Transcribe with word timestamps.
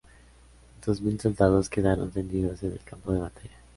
Dos 0.83 0.99
mil 0.99 1.19
soldados 1.19 1.69
quedaron 1.69 2.09
tendidos 2.09 2.63
en 2.63 2.71
el 2.71 2.81
campo 2.83 3.13
de 3.13 3.19
batalla. 3.19 3.53